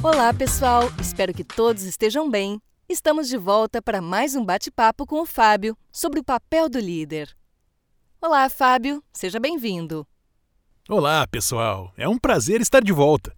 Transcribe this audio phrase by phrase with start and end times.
[0.00, 0.84] Olá, pessoal!
[1.00, 2.62] Espero que todos estejam bem.
[2.88, 7.36] Estamos de volta para mais um bate-papo com o Fábio sobre o papel do líder.
[8.22, 10.06] Olá, Fábio, seja bem-vindo.
[10.88, 11.92] Olá, pessoal!
[11.96, 13.36] É um prazer estar de volta.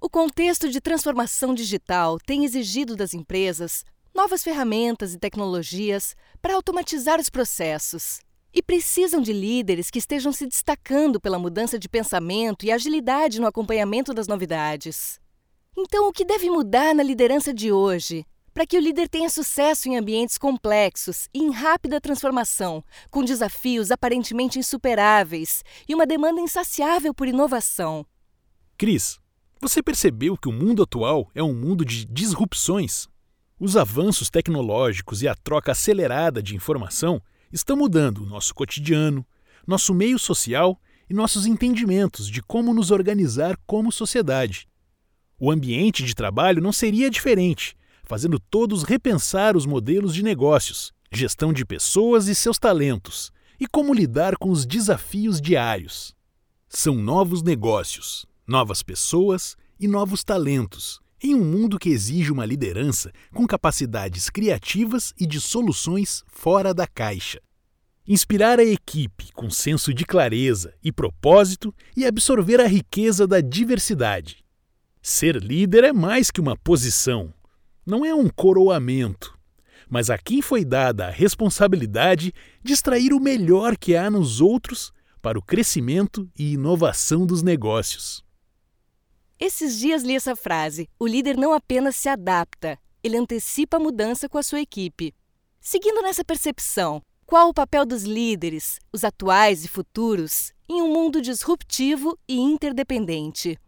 [0.00, 7.20] O contexto de transformação digital tem exigido das empresas novas ferramentas e tecnologias para automatizar
[7.20, 8.18] os processos.
[8.52, 13.46] E precisam de líderes que estejam se destacando pela mudança de pensamento e agilidade no
[13.46, 15.20] acompanhamento das novidades.
[15.82, 19.88] Então, o que deve mudar na liderança de hoje para que o líder tenha sucesso
[19.88, 27.14] em ambientes complexos e em rápida transformação, com desafios aparentemente insuperáveis e uma demanda insaciável
[27.14, 28.04] por inovação?
[28.76, 29.18] Cris,
[29.58, 33.08] você percebeu que o mundo atual é um mundo de disrupções?
[33.58, 39.26] Os avanços tecnológicos e a troca acelerada de informação estão mudando o nosso cotidiano,
[39.66, 44.68] nosso meio social e nossos entendimentos de como nos organizar como sociedade.
[45.42, 47.74] O ambiente de trabalho não seria diferente,
[48.04, 53.94] fazendo todos repensar os modelos de negócios, gestão de pessoas e seus talentos, e como
[53.94, 56.14] lidar com os desafios diários.
[56.68, 63.10] São novos negócios, novas pessoas e novos talentos, em um mundo que exige uma liderança
[63.32, 67.40] com capacidades criativas e de soluções fora da caixa.
[68.06, 74.39] Inspirar a equipe com senso de clareza e propósito e absorver a riqueza da diversidade.
[75.02, 77.32] Ser líder é mais que uma posição,
[77.86, 79.38] não é um coroamento,
[79.88, 84.92] mas a quem foi dada a responsabilidade de extrair o melhor que há nos outros
[85.22, 88.22] para o crescimento e inovação dos negócios.
[89.38, 94.28] Esses dias li essa frase: o líder não apenas se adapta, ele antecipa a mudança
[94.28, 95.14] com a sua equipe.
[95.58, 101.22] Seguindo nessa percepção, qual o papel dos líderes, os atuais e futuros, em um mundo
[101.22, 103.58] disruptivo e interdependente?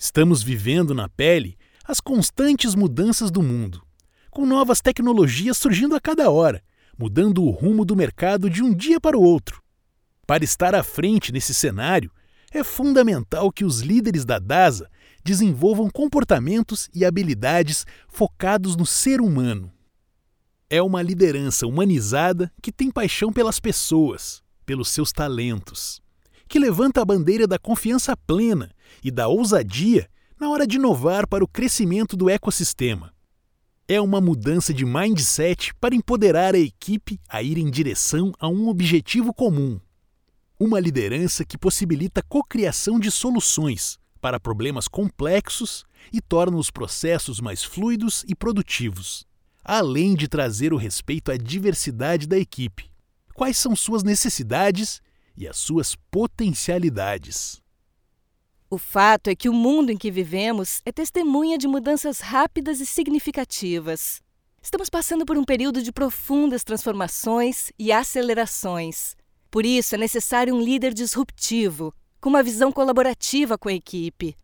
[0.00, 3.82] Estamos vivendo na pele as constantes mudanças do mundo,
[4.30, 6.62] com novas tecnologias surgindo a cada hora,
[6.96, 9.60] mudando o rumo do mercado de um dia para o outro.
[10.24, 12.12] Para estar à frente nesse cenário,
[12.52, 14.88] é fundamental que os líderes da DASA
[15.24, 19.72] desenvolvam comportamentos e habilidades focados no ser humano.
[20.70, 26.00] É uma liderança humanizada que tem paixão pelas pessoas, pelos seus talentos,
[26.46, 28.70] que levanta a bandeira da confiança plena
[29.02, 33.12] e da ousadia na hora de inovar para o crescimento do ecossistema.
[33.86, 38.68] É uma mudança de mindset para empoderar a equipe a ir em direção a um
[38.68, 39.80] objetivo comum
[40.58, 47.40] uma liderança que possibilita a cocriação de soluções para problemas complexos e torna os processos
[47.40, 49.24] mais fluidos e produtivos,
[49.62, 52.90] além de trazer o respeito à diversidade da equipe.
[53.34, 55.00] Quais são suas necessidades
[55.36, 57.62] e as suas potencialidades?
[58.70, 62.86] O fato é que o mundo em que vivemos é testemunha de mudanças rápidas e
[62.86, 64.20] significativas.
[64.62, 69.16] Estamos passando por um período de profundas transformações e acelerações
[69.50, 74.36] por isso, é necessário um líder disruptivo, com uma visão colaborativa com a equipe,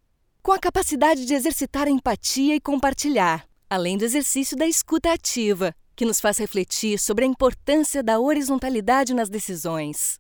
[0.43, 5.75] com a capacidade de exercitar a empatia e compartilhar, além do exercício da escuta ativa,
[5.95, 10.19] que nos faz refletir sobre a importância da horizontalidade nas decisões.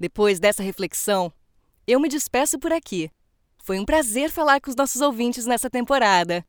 [0.00, 1.32] Depois dessa reflexão,
[1.86, 3.10] eu me despeço por aqui.
[3.62, 6.44] Foi um prazer falar com os nossos ouvintes nessa temporada.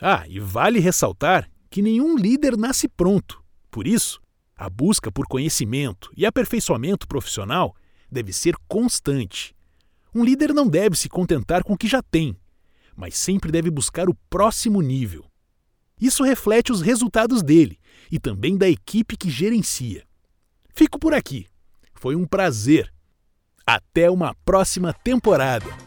[0.00, 3.42] Ah, e vale ressaltar que nenhum líder nasce pronto.
[3.70, 4.20] Por isso,
[4.54, 7.74] a busca por conhecimento e aperfeiçoamento profissional
[8.10, 9.54] deve ser constante.
[10.14, 12.34] Um líder não deve se contentar com o que já tem,
[12.94, 15.30] mas sempre deve buscar o próximo nível.
[16.00, 17.78] Isso reflete os resultados dele
[18.10, 20.06] e também da equipe que gerencia.
[20.74, 21.46] Fico por aqui.
[21.94, 22.92] Foi um prazer.
[23.68, 25.85] Até uma próxima temporada.